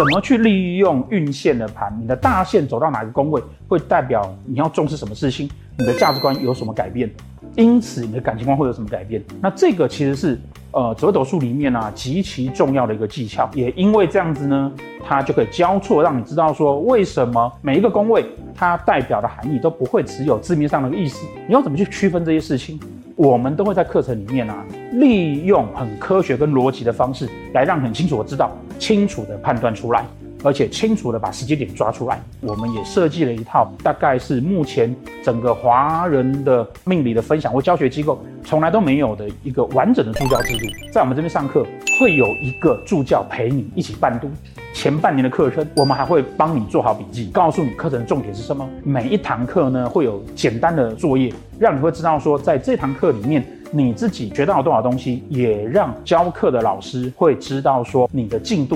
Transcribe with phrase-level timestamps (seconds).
[0.00, 1.94] 怎么去利用运线的盘？
[2.00, 5.46] 你的大线走到哪个宫位，会代表你要重视什么事情？
[5.78, 7.10] 你的价值观有什么改变？
[7.54, 9.22] 因此你的感情观会有什么改变？
[9.42, 10.40] 那这个其实是
[10.70, 13.46] 呃折斗术里面啊极其重要的一个技巧。
[13.52, 14.72] 也因为这样子呢，
[15.06, 18.24] 它就可以交错，让你知道说为什么每一个宫位
[18.54, 21.26] 它代表的含义都不会只有字面上的意思。
[21.46, 22.80] 你要怎么去区分这些事情？
[23.16, 28.50] 我们都会在课程里面啊，利用很科学跟逻辑的方式来让你很清楚的知道，
[28.80, 30.04] 清楚的判断出来，
[30.42, 32.20] 而且清楚的把时间点抓出来。
[32.40, 40.64] 我们也设计了一套，大概是目前整个华人的命理的分享或教学机构从来都没有的一个完整的助教制度。
[40.92, 41.64] 在我们这边上课，
[42.00, 44.28] 会有一个助教陪你一起伴读。
[44.72, 48.66] 前半年的课程，我们还会帮你做好笔记，告诉你课程的重点是什么。
[48.82, 58.68] 每一堂课呢，会有简单的作业，让你会知道说，在这堂课里面，你自己学到了多少东西，也让教课的老师会知道说你的进度。